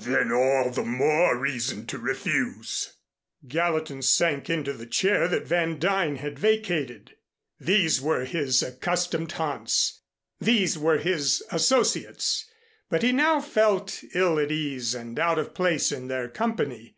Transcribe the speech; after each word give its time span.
"Then 0.00 0.32
all 0.32 0.70
the 0.70 0.82
more 0.84 1.38
reason 1.38 1.86
to 1.86 1.98
refuse." 1.98 2.94
Gallatin 3.46 4.02
sank 4.02 4.50
into 4.50 4.72
the 4.72 4.86
chair 4.88 5.28
that 5.28 5.46
Van 5.46 5.78
Duyn 5.78 6.16
had 6.16 6.36
vacated. 6.36 7.14
These 7.60 8.00
were 8.00 8.24
his 8.24 8.60
accustomed 8.60 9.30
haunts, 9.30 10.00
these 10.40 10.76
were 10.76 10.98
his 10.98 11.44
associates, 11.52 12.44
but 12.90 13.04
he 13.04 13.12
now 13.12 13.40
felt 13.40 14.02
ill 14.14 14.40
at 14.40 14.50
ease 14.50 14.96
and 14.96 15.16
out 15.16 15.38
of 15.38 15.54
place 15.54 15.92
in 15.92 16.08
their 16.08 16.28
company. 16.28 16.96